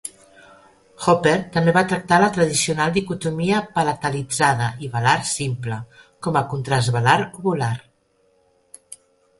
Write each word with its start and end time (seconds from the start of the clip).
Hopper 1.07 1.33
també 1.57 1.75
va 1.75 1.83
tractar 1.91 2.17
la 2.23 2.29
tradicional 2.37 2.95
dicotomia 2.95 3.59
palatalitzada 3.77 4.71
i 4.87 4.91
velar 4.97 5.15
simple 5.35 5.79
com 6.29 6.43
a 6.43 6.45
contrast 6.57 6.95
velar-uvular. 6.99 7.75